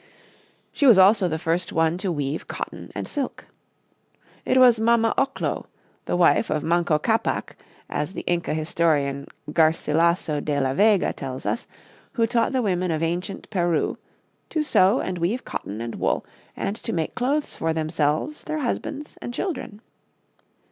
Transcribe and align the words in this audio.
She 0.73 0.87
was 0.87 0.97
also 0.97 1.27
the 1.27 1.37
first 1.37 1.71
one 1.71 1.99
to 1.99 2.11
weave 2.11 2.47
cotton 2.47 2.91
and 2.95 3.07
silk. 3.07 3.45
It 4.45 4.57
was 4.57 4.79
Mama 4.79 5.13
Oclo, 5.15 5.67
the 6.05 6.15
wife 6.17 6.49
of 6.49 6.63
Manco 6.63 6.97
Capac, 6.97 7.55
as 7.87 8.13
the 8.13 8.23
Inca 8.25 8.55
historian, 8.55 9.27
Garcilasso 9.51 10.43
de 10.43 10.59
la 10.59 10.73
Vega, 10.73 11.13
tells 11.13 11.45
us, 11.45 11.67
who 12.13 12.25
taught 12.25 12.51
the 12.51 12.63
women 12.63 12.89
of 12.89 13.03
ancient 13.03 13.47
Peru 13.51 13.95
"to 14.49 14.63
sew 14.63 14.99
and 14.99 15.19
weave 15.19 15.45
cotton 15.45 15.79
and 15.81 15.93
wool 15.93 16.25
and 16.57 16.75
to 16.77 16.93
make 16.93 17.13
clothes 17.13 17.55
for 17.55 17.71
themselves, 17.71 18.45
their 18.45 18.57
husbands 18.61 19.19
and 19.21 19.35
children." 19.35 19.81